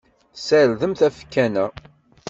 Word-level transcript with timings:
Sdermemt 0.41 1.01
afakan-a. 1.07 1.65